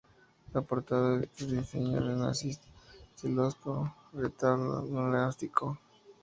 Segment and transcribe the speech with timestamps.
[0.51, 5.77] La portada es de diseño renacentista-siloesco, de retablo neoclásico.